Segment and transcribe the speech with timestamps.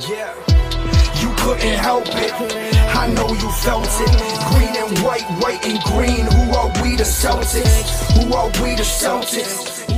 [0.00, 0.34] Yeah,
[1.20, 2.32] you couldn't help it.
[2.96, 4.10] I know you felt it.
[4.50, 6.26] Green and white, white and green.
[6.26, 8.10] Who are we the Celtics?
[8.14, 9.88] Who are we the Celtics?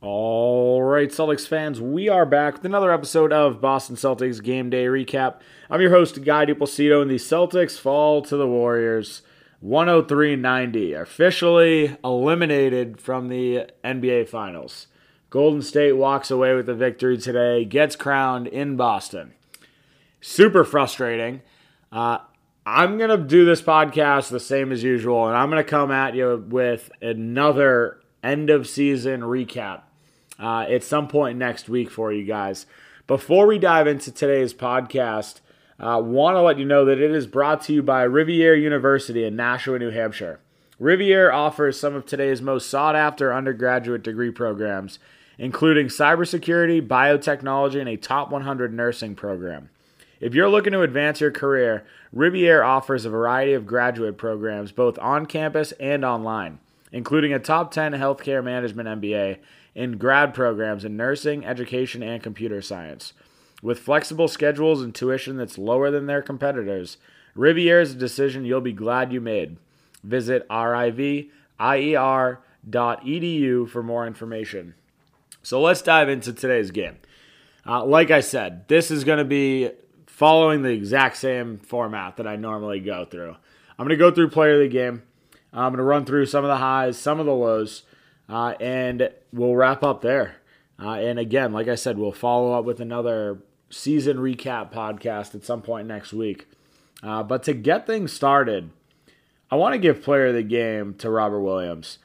[0.00, 4.84] All right, Celtics fans, we are back with another episode of Boston Celtics Game Day
[4.86, 5.40] Recap.
[5.68, 9.22] I'm your host, Guy DiPlacido, and the Celtics fall to the Warriors
[9.58, 14.86] 103 90, officially eliminated from the NBA Finals.
[15.30, 19.34] Golden State walks away with the victory today, gets crowned in Boston.
[20.20, 21.42] Super frustrating.
[21.92, 22.18] Uh,
[22.64, 25.90] I'm going to do this podcast the same as usual, and I'm going to come
[25.90, 29.82] at you with another end of season recap
[30.38, 32.66] uh, at some point next week for you guys.
[33.06, 35.40] Before we dive into today's podcast,
[35.78, 39.24] uh, want to let you know that it is brought to you by Rivier University
[39.24, 40.40] in Nashua, New Hampshire.
[40.80, 44.98] Rivier offers some of today's most sought after undergraduate degree programs
[45.38, 49.70] including cybersecurity, biotechnology, and a top 100 nursing program.
[50.20, 54.98] If you're looking to advance your career, Rivier offers a variety of graduate programs both
[54.98, 56.58] on campus and online,
[56.90, 59.38] including a top 10 healthcare management MBA
[59.76, 63.12] and grad programs in nursing, education, and computer science.
[63.62, 66.96] With flexible schedules and tuition that's lower than their competitors,
[67.36, 69.56] Rivier is a decision you'll be glad you made.
[70.02, 71.28] Visit rivier.edu
[73.68, 74.74] for more information.
[75.42, 76.96] So let's dive into today's game.
[77.66, 79.70] Uh, like I said, this is going to be
[80.06, 83.36] following the exact same format that I normally go through.
[83.78, 85.02] I'm going to go through player of the game.
[85.52, 87.84] I'm going to run through some of the highs, some of the lows,
[88.28, 90.36] uh, and we'll wrap up there.
[90.80, 93.38] Uh, and again, like I said, we'll follow up with another
[93.70, 96.46] season recap podcast at some point next week.
[97.02, 98.70] Uh, but to get things started,
[99.50, 101.98] I want to give player of the game to Robert Williams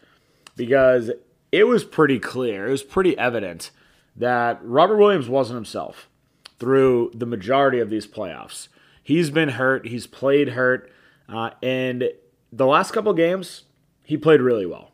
[0.55, 1.11] because
[1.53, 3.69] it was pretty clear, it was pretty evident
[4.15, 6.09] that Robert Williams wasn't himself
[6.57, 8.69] through the majority of these playoffs.
[9.03, 10.91] He's been hurt, he's played hurt,
[11.29, 12.09] uh, and
[12.51, 13.65] the last couple games,
[14.01, 14.93] he played really well.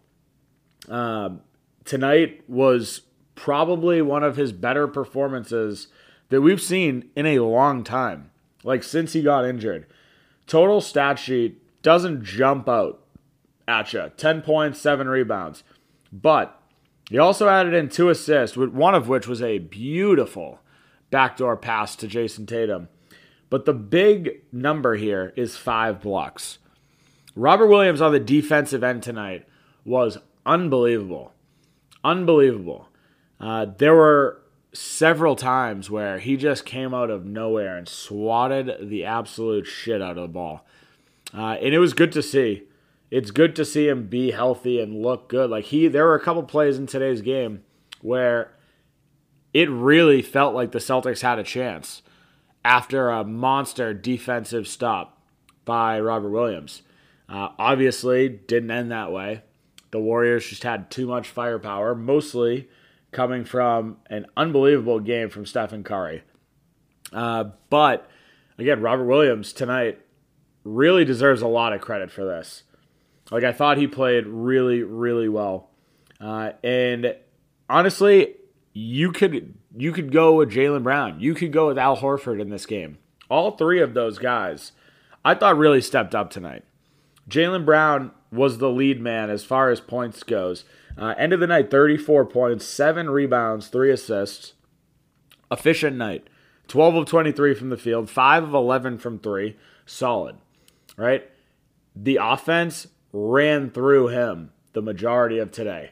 [0.90, 1.30] Uh,
[1.86, 3.04] tonight was
[3.36, 5.88] probably one of his better performances
[6.28, 8.32] that we've seen in a long time,
[8.66, 9.88] like since he got injured.
[10.46, 13.02] Total stat sheet doesn't jump out
[13.66, 15.64] at you 10 points, 7 rebounds.
[16.12, 16.60] But
[17.10, 20.60] he also added in two assists, one of which was a beautiful
[21.12, 22.88] backdoor pass to Jayson Tatum.
[23.50, 26.60] But the big number here is five blocks.
[27.36, 29.48] Robert Williams on the defensive end tonight
[29.86, 31.34] was unbelievable.
[32.04, 32.90] Unbelievable.
[33.40, 34.42] Uh, there were
[34.74, 40.18] several times where he just came out of nowhere and swatted the absolute shit out
[40.18, 40.66] of the ball.
[41.34, 42.64] Uh, and it was good to see
[43.12, 45.50] it's good to see him be healthy and look good.
[45.50, 47.64] Like he, there were a couple plays in today's game
[48.02, 48.52] where
[49.54, 52.02] it really felt like the Celtics had a chance
[52.64, 55.22] after a monster defensive stop
[55.66, 56.84] by Robert Williams.
[57.28, 59.44] Uh, obviously, didn't end that way.
[59.92, 62.70] The Warriors just had too much firepower, mostly
[63.12, 66.24] coming from an unbelievable game from Stephen Curry.
[67.12, 68.10] Uh, but
[68.60, 70.00] again, Robert Williams tonight
[70.64, 72.64] really deserves a lot of credit for this.
[73.32, 75.70] Like I thought he played really, really well.
[76.20, 77.16] Uh, and
[77.70, 78.36] honestly,
[78.74, 81.20] you could you could go with Jaylen Brown.
[81.20, 82.98] You could go with Al Horford in this game.
[83.30, 84.72] All three of those guys,
[85.24, 86.64] I thought really stepped up tonight.
[87.30, 90.66] Jaylen Brown was the lead man as far as points goes.
[90.98, 94.54] Uh, end of the night, 34 points, seven rebounds, three assists.
[95.52, 96.28] Efficient night.
[96.68, 99.58] 12 of 23 from the field, 5 of 11 from three.
[99.86, 100.36] Solid,
[100.98, 101.28] right?
[101.96, 105.92] The offense ran through him the majority of today.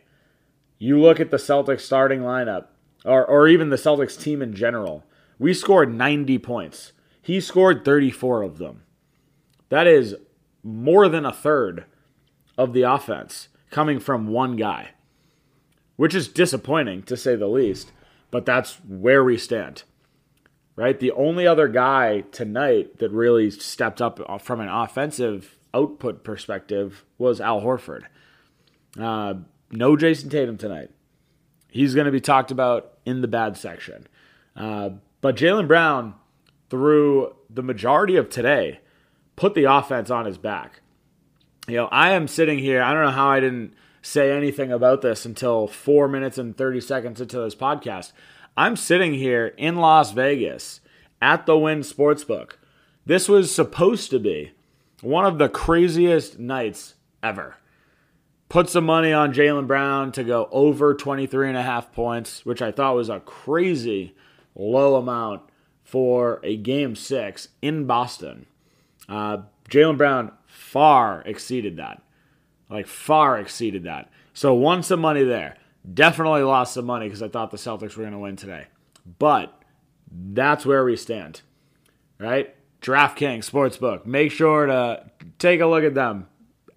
[0.78, 2.67] You look at the Celtics starting lineup,
[3.03, 5.03] or, or even the Celtics team in general.
[5.39, 6.94] We scored 90 points.
[7.22, 8.83] He scored 34 of them.
[9.69, 10.16] That is
[10.63, 11.85] more than a third
[12.57, 14.89] of the offense coming from one guy,
[15.95, 17.91] which is disappointing to say the least,
[18.31, 19.83] but that's where we stand.
[20.75, 21.00] Right?
[21.00, 27.39] The only other guy tonight that really stepped up from an offensive output perspective was
[27.39, 28.03] Al Horford.
[29.00, 29.35] Uh,
[29.71, 30.89] no Jayson Tatum tonight.
[31.69, 34.07] He's going to be talked about in the bad section.
[34.56, 34.91] Uh,
[35.21, 36.15] but Jaylen Brown,
[36.69, 38.79] through the majority of today,
[39.35, 40.81] put the offense on his back.
[41.68, 42.81] You know, I am sitting here.
[42.81, 46.81] I don't know how I didn't say anything about this until four minutes and 30
[46.81, 48.13] seconds into this podcast.
[48.56, 50.81] I'm sitting here in Las Vegas
[51.21, 52.53] at the Wynn Sportsbook.
[53.06, 54.53] This was supposed to be
[55.01, 57.57] one of the craziest nights ever.
[58.49, 62.61] Put some money on Jaylen Brown to go over 23 and a half points, which
[62.61, 64.15] I thought was a crazy
[64.55, 65.41] low amount
[65.83, 68.45] for a game six in Boston.
[69.09, 69.39] Uh,
[69.69, 72.01] Jaylen Brown far exceeded that.
[72.69, 74.09] Like, far exceeded that.
[74.33, 75.57] So, won some money there.
[75.94, 78.67] Definitely lost some money because I thought the Celtics were going to win today.
[79.19, 79.61] But
[80.11, 81.41] that's where we stand,
[82.19, 82.53] right?
[82.81, 84.06] DraftKings Sportsbook.
[84.06, 85.09] Make sure to
[85.39, 86.27] take a look at them.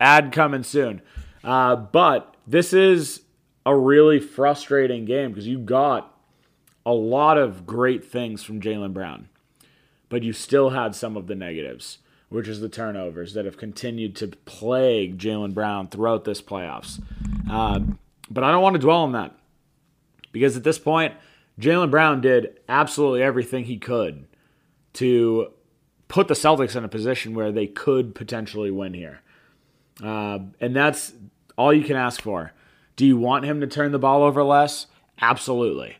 [0.00, 1.02] Ad coming soon.
[1.44, 3.23] Uh, but this is
[3.67, 6.17] a really frustrating game because you got
[6.87, 9.29] a lot of great things from Jaylen Brown,
[10.08, 11.99] but you still had some of the negatives,
[12.31, 17.03] which is the turnovers that have continued to plague Jaylen Brown throughout this playoffs.
[17.50, 17.81] Uh,
[18.31, 19.35] but I don't want to dwell on that
[20.32, 21.14] because at this point,
[21.61, 24.26] Jaylen Brown did absolutely everything he could
[24.94, 25.53] to
[26.11, 29.21] put the Celtics in a position where they could potentially win here.
[30.03, 31.12] Uh, and that's
[31.57, 32.53] all you can ask for.
[32.97, 34.87] Do you want him to turn the ball over less?
[35.21, 35.97] Absolutely.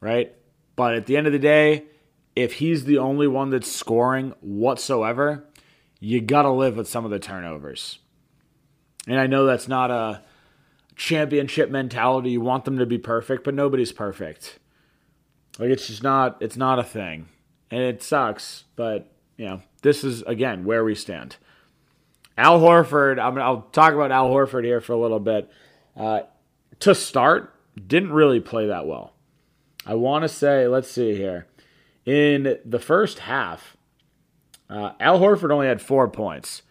[0.00, 0.32] Right?
[0.76, 1.84] But at the end of the day,
[2.34, 5.44] if he's the only one that's scoring whatsoever,
[6.00, 7.98] you got to live with some of the turnovers.
[9.06, 10.22] And I know that's not a
[10.96, 12.30] championship mentality.
[12.30, 14.58] You want them to be perfect, but nobody's perfect.
[15.58, 17.28] Like it's just not it's not a thing.
[17.70, 21.36] And it sucks, but you know, this is again where we stand.
[22.36, 25.50] Al Horford, I'm I'll talk about Al Horford here for a little bit.
[25.96, 26.22] Uh,
[26.80, 27.54] to start,
[27.86, 29.12] didn't really play that well.
[29.86, 31.46] I want to say, let's see here.
[32.04, 33.76] In the first half,
[34.68, 36.62] uh, Al Horford only had four points,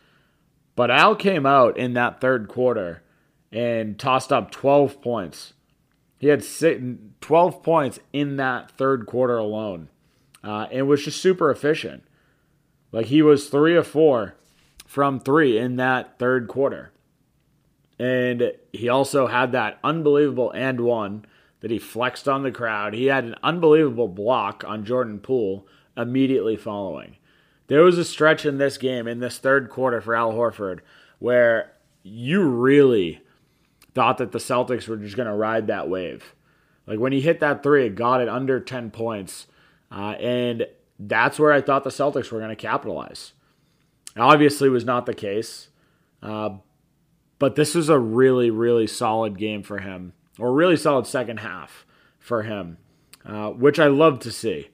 [0.75, 3.03] but Al came out in that third quarter
[3.51, 5.53] and tossed up 12 points.
[6.17, 6.43] He had
[7.21, 9.89] 12 points in that third quarter alone
[10.43, 12.03] uh, and was just super efficient.
[12.93, 14.35] Like he was three of four
[14.85, 16.91] from three in that third quarter.
[17.99, 21.25] And he also had that unbelievable and one
[21.61, 22.93] that he flexed on the crowd.
[22.93, 25.67] He had an unbelievable block on Jordan Poole
[25.97, 27.17] immediately following.
[27.67, 30.79] There was a stretch in this game, in this third quarter for Al Horford,
[31.19, 31.71] where
[32.03, 33.21] you really
[33.95, 36.35] thought that the Celtics were just going to ride that wave.
[36.85, 39.47] Like when he hit that three, it got it under 10 points.
[39.91, 40.67] Uh, and
[40.99, 43.33] that's where I thought the Celtics were going to capitalize.
[44.15, 45.69] Obviously, was not the case.
[46.21, 46.57] Uh,
[47.39, 51.85] but this was a really, really solid game for him, or really solid second half
[52.17, 52.77] for him,
[53.25, 54.69] uh, which I love to see.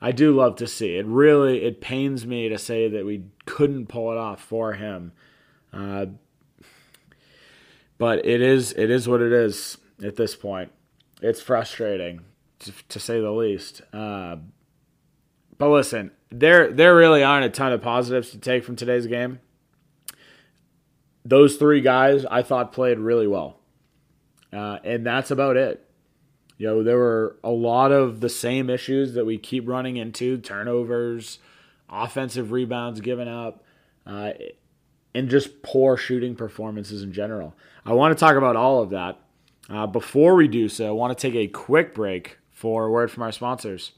[0.00, 0.96] I do love to see.
[0.96, 5.12] It really it pains me to say that we couldn't pull it off for him.
[5.72, 6.06] Uh,
[7.98, 10.72] but it is it is what it is at this point.
[11.20, 12.20] It's frustrating
[12.60, 13.82] to, to say the least.
[13.92, 14.36] Uh,
[15.60, 19.40] but listen, there there really aren't a ton of positives to take from today's game.
[21.22, 23.60] Those three guys I thought played really well,
[24.54, 25.86] uh, and that's about it.
[26.56, 30.38] You know, there were a lot of the same issues that we keep running into:
[30.38, 31.38] turnovers,
[31.90, 33.62] offensive rebounds given up.
[34.06, 34.32] Uh,
[35.14, 37.54] and just poor shooting performances in general.
[37.84, 39.18] I want to talk about all of that.
[39.68, 43.10] Uh, before we do so, I want to take a quick break for a word
[43.10, 43.92] from our sponsors.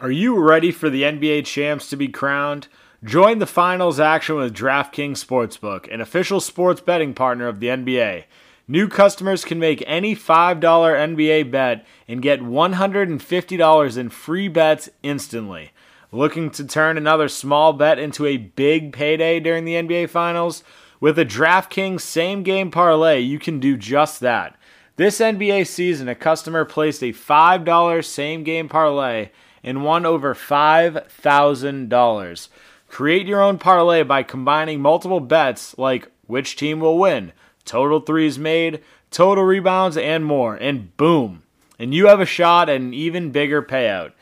[0.00, 2.68] Are you ready for the NBA champs to be crowned?
[3.04, 8.24] Join the finals action with DraftKings Sportsbook, an official sports betting partner of the NBA.
[8.66, 15.70] New customers can make any $5 NBA bet and get $150 in free bets instantly.
[16.10, 20.64] Looking to turn another small bet into a big payday during the NBA Finals?
[20.98, 24.58] With a DraftKings same game parlay, you can do just that.
[24.96, 29.28] This NBA season, a customer placed a $5 same game parlay
[29.62, 32.48] and won over $5,000.
[32.88, 37.32] Create your own parlay by combining multiple bets like which team will win,
[37.64, 41.42] total threes made, total rebounds, and more, and boom.
[41.78, 44.12] And you have a shot at an even bigger payout.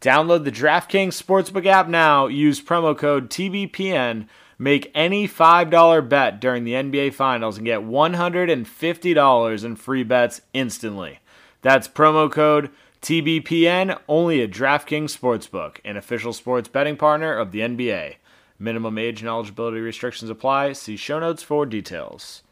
[0.00, 2.28] Download the DraftKings Sportsbook app now.
[2.28, 4.28] Use promo code TBPN.
[4.56, 11.18] Make any $5 bet during the NBA Finals and get $150 in free bets instantly.
[11.62, 12.70] That's promo code
[13.02, 18.16] TBPN only at DraftKings Sportsbook, an official sports betting partner of the NBA.
[18.58, 20.72] Minimum age and eligibility restrictions apply.
[20.72, 22.42] See show notes for details.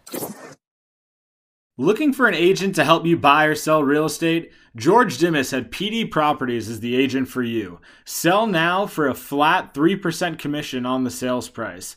[1.79, 4.51] Looking for an agent to help you buy or sell real estate?
[4.77, 7.81] George Dimas at PD Properties is the agent for you.
[8.05, 11.97] Sell now for a flat 3% commission on the sales price.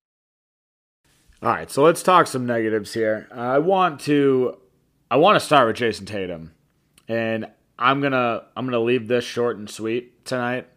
[1.43, 3.27] All right, so let's talk some negatives here.
[3.31, 4.59] I want to
[5.09, 6.53] I want to start with Jayson Tatum.
[7.07, 7.47] And
[7.79, 10.67] I'm going to I'm going to leave this short and sweet tonight.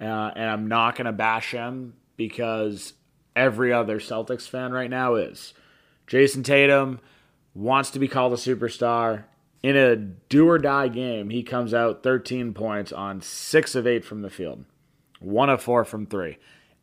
[0.00, 2.94] Uh, and I'm not going to bash him because
[3.36, 5.52] every other Celtics fan right now is.
[6.06, 7.00] Jayson Tatum
[7.52, 9.24] wants to be called a superstar.
[9.62, 14.04] In a do or die game, he comes out 13 points on 6 of 8
[14.04, 14.64] from the field,
[15.20, 16.38] 1 of 4 from 3.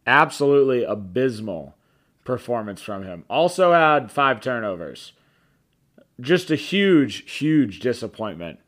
[0.06, 1.76] Absolutely abysmal
[2.24, 3.26] performance from him.
[3.30, 5.14] Also had 5 turnovers.
[6.20, 8.60] Just a huge, huge disappointment.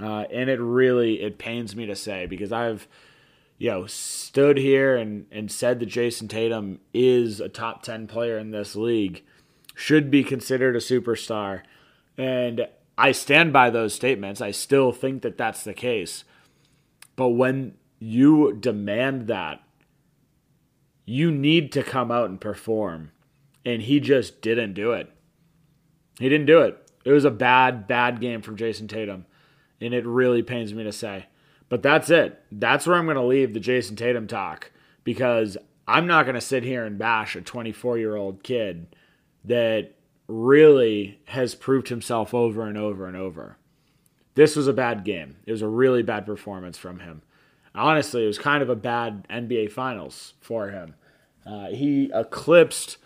[0.00, 2.86] Uh, and it really it pains me to say because I've
[3.56, 8.38] you know stood here and, and said that Jayson Tatum is a top 10 player
[8.38, 9.24] in this league
[9.74, 11.62] should be considered a superstar.
[12.18, 12.66] And
[12.98, 14.40] I stand by those statements.
[14.40, 16.24] I still think that that's the case.
[17.14, 19.62] But when you demand that,
[21.06, 23.12] you need to come out and perform.
[23.64, 25.10] And he just didn't do it.
[26.18, 26.78] He didn't do it.
[27.04, 29.24] It was a bad, bad game from Jayson Tatum.
[29.80, 31.26] And it really pains me to say.
[31.68, 32.42] But that's it.
[32.52, 34.70] That's where I'm going to leave the Jayson Tatum talk
[35.04, 35.56] because
[35.88, 38.94] I'm not going to sit here and bash a 24 year old kid
[39.44, 39.92] that
[40.28, 43.58] really has proved himself over and over and over.
[44.34, 45.36] This was a bad game.
[45.46, 47.22] It was a really bad performance from him.
[47.76, 50.94] Honestly, it was kind of a bad NBA Finals for him.
[51.44, 52.96] Uh, he eclipsed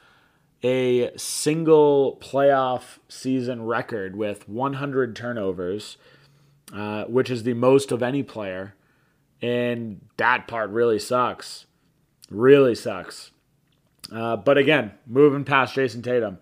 [0.63, 5.97] a single playoff season record with 100 turnovers,
[6.73, 8.75] uh, which is the most of any player.
[9.43, 11.67] And that part really sucks.
[12.31, 13.33] Really sucks.
[14.13, 16.39] Uh, but again, moving past Jayson Tatum,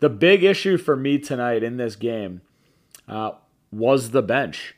[0.00, 2.42] the big issue for me tonight in this game
[3.08, 3.32] uh,
[3.70, 4.74] was the bench.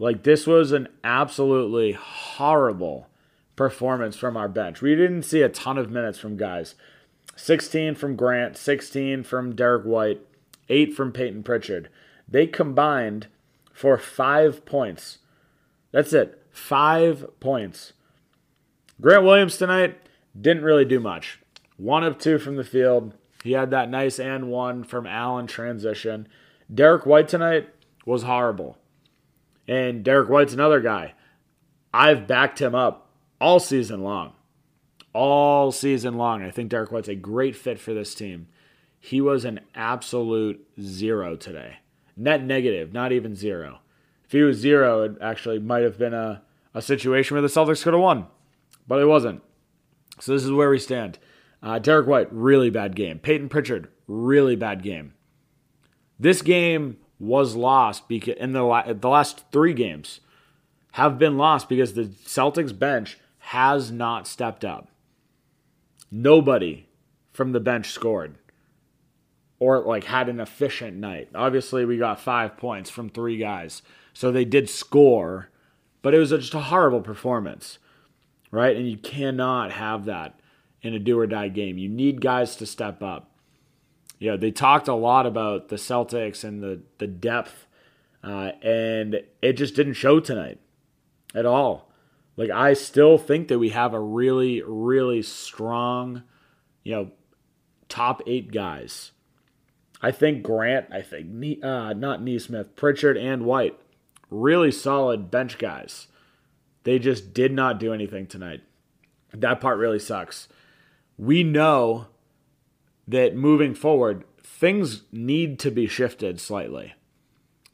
[0.00, 3.08] Like, this was an absolutely horrible
[3.54, 4.80] performance from our bench.
[4.80, 6.74] We didn't see a ton of minutes from guys
[7.36, 10.22] 16 from Grant, 16 from Derek White,
[10.70, 11.90] 8 from Peyton Pritchard.
[12.26, 13.26] They combined
[13.74, 15.18] for five points.
[15.92, 16.42] That's it.
[16.50, 17.92] Five points.
[19.02, 19.98] Grant Williams tonight
[20.38, 21.40] didn't really do much.
[21.76, 23.12] One of two from the field.
[23.44, 26.26] He had that nice and one from Allen transition.
[26.72, 27.68] Derek White tonight
[28.06, 28.78] was horrible.
[29.70, 31.14] And Derek White's another guy.
[31.94, 33.08] I've backed him up
[33.40, 34.32] all season long.
[35.12, 36.42] All season long.
[36.42, 38.48] I think Derek White's a great fit for this team.
[38.98, 41.76] He was an absolute zero today.
[42.16, 43.78] Net negative, not even zero.
[44.24, 46.42] If he was zero, it actually might have been a,
[46.74, 48.26] a situation where the Celtics could have won,
[48.88, 49.40] but it wasn't.
[50.18, 51.20] So this is where we stand.
[51.62, 53.20] Uh, Derek White, really bad game.
[53.20, 55.14] Peyton Pritchard, really bad game.
[56.18, 60.20] This game was lost because in the la- the last three games
[60.92, 64.88] have been lost because the Celtics bench has not stepped up.
[66.10, 66.88] Nobody
[67.32, 68.36] from the bench scored
[69.60, 71.28] or like had an efficient night.
[71.34, 75.50] Obviously, we got five points from three guys, so they did score,
[76.02, 77.78] but it was just a horrible performance,
[78.50, 78.76] right?
[78.76, 80.40] And you cannot have that
[80.82, 81.76] in a do or die game.
[81.78, 83.29] You need guys to step up.
[84.20, 87.66] You know, they talked a lot about the Celtics and the, the depth,
[88.22, 90.60] uh, and it just didn't show tonight
[91.34, 91.90] at all.
[92.36, 96.22] Like, I still think that we have a really, really strong,
[96.84, 97.10] you know,
[97.88, 99.10] top eight guys.
[100.00, 103.76] I think Grant, I think, uh, not Nesmith, Pritchard, and White,
[104.30, 106.06] really solid bench guys.
[106.84, 108.60] They just did not do anything tonight.
[109.32, 110.46] That part really sucks
[111.20, 112.06] we know
[113.10, 116.94] that moving forward, things need to be shifted slightly.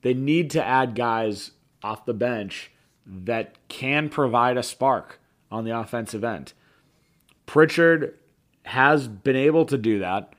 [0.03, 1.53] They need to add guys
[1.83, 2.71] off the bench
[3.07, 6.53] that can provide a spark on the offensive end.
[7.45, 8.19] Pritchard
[8.65, 10.33] has been able to do that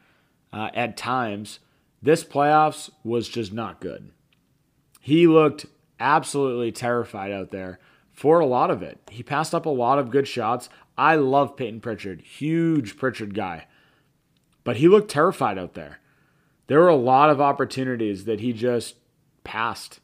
[0.51, 1.59] uh, at times.
[2.01, 4.11] This playoffs was just not good.
[4.99, 5.65] He looked
[5.99, 7.79] absolutely terrified out there
[8.11, 8.99] for a lot of it.
[9.09, 10.69] He passed up a lot of good shots.
[10.97, 13.67] I love Peyton Pritchard, huge Pritchard guy.
[14.67, 15.99] But he looked terrified out there.
[16.67, 18.95] There were a lot of opportunities that he just
[19.45, 20.01] passed.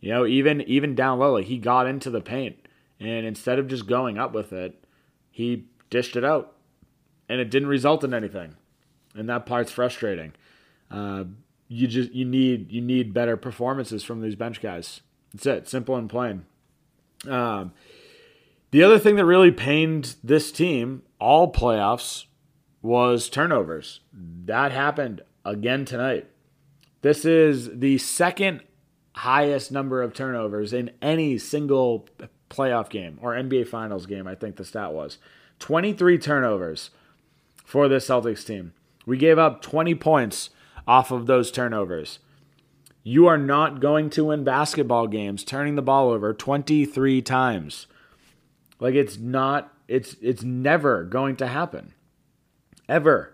[0.00, 2.56] You know, even even down low, like he got into the paint,
[2.98, 4.84] and instead of just going up with it,
[5.30, 6.56] he dished it out,
[7.28, 8.56] and it didn't result in anything,
[9.14, 10.32] and that part's frustrating.
[10.90, 11.22] Uh,
[11.68, 15.02] you just you need you need better performances from these bench guys.
[15.32, 16.46] That's it, simple and plain.
[17.28, 17.74] Um,
[18.72, 22.24] the other thing that really pained this team all playoffs
[22.82, 24.00] was turnovers.
[24.12, 26.26] That happened again tonight.
[27.02, 28.62] This is the second
[29.14, 32.08] highest number of turnovers in any single
[32.48, 35.18] playoff game or NBA Finals game, I think the stat was.
[35.58, 36.90] 23 turnovers
[37.64, 38.72] for this Celtics team.
[39.06, 40.50] We gave up 20 points
[40.86, 42.18] off of those turnovers.
[43.02, 47.86] You are not going to win basketball games turning the ball over 23 times.
[48.78, 51.94] Like it's not it's it's never going to happen.
[52.90, 53.32] Ever.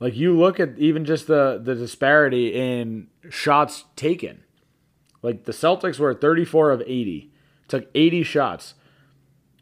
[0.00, 4.42] Like you look at even just the the disparity in shots taken.
[5.22, 7.30] Like the Celtics were 34 of 80.
[7.68, 8.74] Took 80 shots.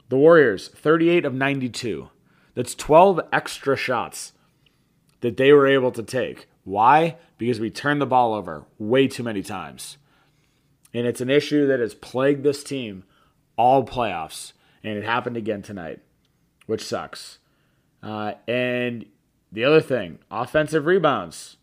[0.09, 2.09] The Warriors 38 of 92.
[2.55, 4.33] That's 12 extra shots
[5.21, 6.49] that they were able to take.
[6.65, 7.17] Why?
[7.37, 9.99] Because we turned the ball over way too many times.
[10.95, 13.05] And it's an issue that has plagued this team
[13.57, 14.55] all playoffs.
[14.83, 16.01] And it happened again tonight,
[16.67, 17.39] which sucks.
[18.03, 19.07] Uh, and
[19.51, 21.57] the other thing offensive rebounds.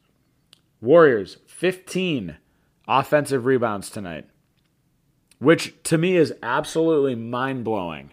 [0.81, 2.37] Warriors, 15
[2.87, 4.27] offensive rebounds tonight,
[5.39, 8.11] which to me is absolutely mind blowing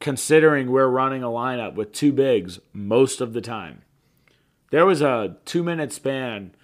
[0.00, 3.82] considering we're running a lineup with two bigs most of the time.
[4.70, 6.54] There was a two minute span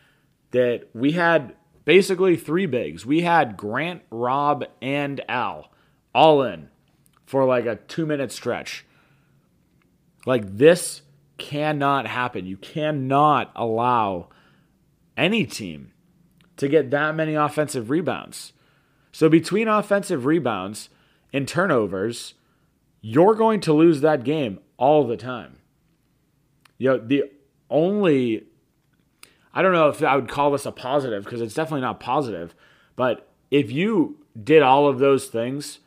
[0.51, 3.07] that we had basically three bigs.
[3.07, 5.71] We had Grant, Rob, and Al
[6.15, 6.69] all in
[7.25, 8.85] for like a two minute stretch.
[10.27, 11.03] Like this
[11.39, 12.47] cannot happen.
[12.47, 14.29] You cannot allow
[15.17, 15.93] any team
[16.57, 18.53] to get that many offensive rebounds.
[19.13, 20.91] So between offensive rebounds
[21.33, 22.35] and turnovers,
[23.01, 25.59] you're going to lose that game all the time.
[26.79, 27.25] You know, the
[27.69, 28.45] only
[29.53, 32.55] I don't know if I would call this a positive because it's definitely not positive,
[32.95, 35.81] but if you did all of those things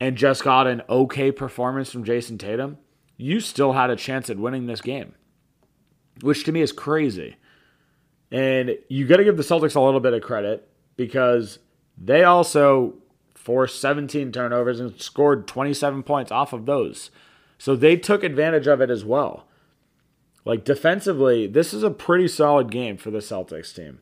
[0.00, 2.78] and just got an okay performance from Jayson Tatum,
[3.16, 5.14] you still had a chance at winning this game,
[6.20, 7.36] which to me is crazy.
[8.30, 11.58] And you got to give the Celtics a little bit of credit because
[11.96, 12.94] they also
[13.34, 17.10] forced 17 turnovers and scored 27 points off of those.
[17.58, 19.46] So they took advantage of it as well.
[20.44, 24.00] Like defensively, this is a pretty solid game for the Celtics team.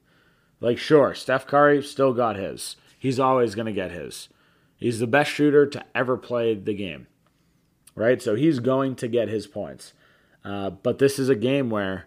[0.60, 2.76] Like, sure, Steph Curry still got his.
[2.98, 4.28] He's always going to get his.
[4.76, 7.08] He's the best shooter to ever play the game,
[7.94, 8.20] right?
[8.20, 9.92] So he's going to get his points.
[10.44, 12.06] Uh, but this is a game where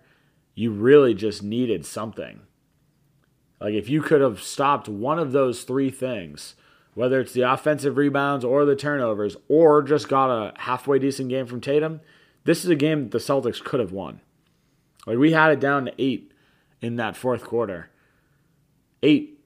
[0.54, 2.42] you really just needed something.
[3.60, 6.56] Like, if you could have stopped one of those three things,
[6.94, 11.46] whether it's the offensive rebounds or the turnovers, or just got a halfway decent game
[11.46, 12.02] from Tatum,
[12.44, 14.22] this is a game that the Celtics could have won.
[15.06, 16.32] Like we had it down to eight
[16.82, 17.90] in that fourth quarter.
[19.04, 19.40] Eight.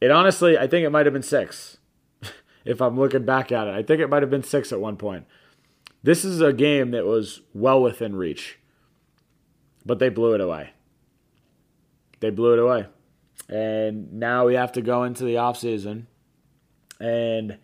[0.00, 1.78] It honestly, I think it might have been six.
[2.64, 4.96] if I'm looking back at it, I think it might have been six at one
[4.96, 5.26] point.
[6.04, 8.58] This is a game that was well within reach,
[9.86, 10.72] but they blew it away.
[12.20, 12.86] They blew it away.
[13.48, 16.04] And now we have to go into the offseason
[17.00, 17.56] and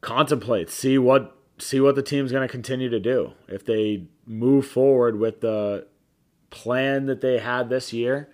[0.00, 3.32] contemplate, see what see what the team's going to continue to do.
[3.48, 5.86] If they move forward with the
[6.48, 8.30] plan that they had this year,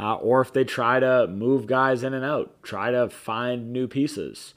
[0.00, 3.86] uh, or if they try to move guys in and out, try to find new
[3.86, 4.54] pieces.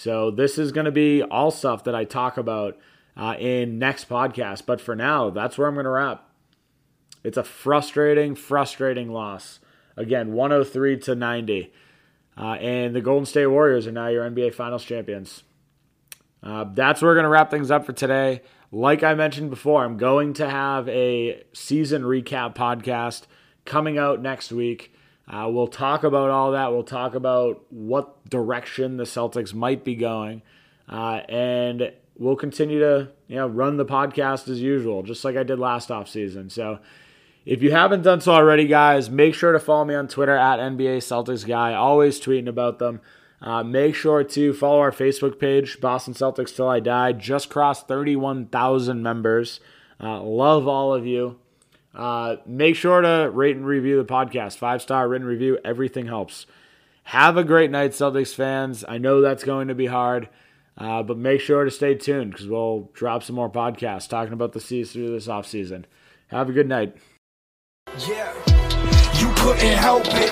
[0.00, 2.78] So this is going to be all stuff that I talk about
[3.18, 4.64] uh, in next podcast.
[4.64, 6.26] But for now, that's where I'm going to wrap.
[7.22, 9.60] It's a frustrating, frustrating loss.
[9.98, 11.70] Again, 103 to 90.
[12.34, 15.42] Uh, and the Golden State Warriors are now your NBA Finals champions.
[16.42, 18.40] Uh, that's where we're going to wrap things up for today.
[18.72, 23.24] Like I mentioned before, I'm going to have a season recap podcast
[23.66, 24.94] coming out next week.
[25.30, 26.72] Uh, we'll talk about all that.
[26.72, 30.42] We'll talk about what direction the Celtics might be going.
[30.88, 35.44] Uh, and we'll continue to you know run the podcast as usual, just like I
[35.44, 36.50] did last offseason.
[36.50, 36.80] So
[37.46, 40.58] if you haven't done so already, guys, make sure to follow me on Twitter at
[40.58, 41.74] NBA Celtics Guy.
[41.74, 43.00] Always tweeting about them.
[43.40, 47.12] Uh, make sure to follow our Facebook page, Boston Celtics Till I Die.
[47.12, 49.60] Just crossed 31,000 members.
[50.02, 51.38] Uh, love all of you.
[51.94, 54.56] Uh, make sure to rate and review the podcast.
[54.56, 55.58] Five star written review.
[55.64, 56.46] Everything helps.
[57.04, 58.84] Have a great night, Celtics fans.
[58.86, 60.28] I know that's going to be hard,
[60.78, 64.52] uh, but make sure to stay tuned because we'll drop some more podcasts talking about
[64.52, 65.84] the season through this offseason.
[66.28, 66.96] Have a good night.
[68.06, 68.32] Yeah,
[69.18, 70.30] you couldn't help it.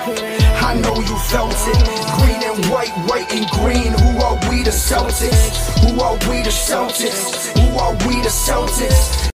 [0.63, 1.85] I know you felt it.
[2.19, 3.93] Green and white, white and green.
[3.99, 5.75] Who are we the Celtics?
[5.81, 7.59] Who are we the Celtics?
[7.59, 9.19] Who are we the Celtics?